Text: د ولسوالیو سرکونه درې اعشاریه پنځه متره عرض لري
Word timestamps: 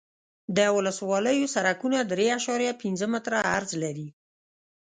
د 0.57 0.59
ولسوالیو 0.77 1.51
سرکونه 1.55 1.99
درې 2.11 2.25
اعشاریه 2.35 2.73
پنځه 2.81 3.05
متره 3.13 3.39
عرض 3.53 3.71
لري 3.83 4.07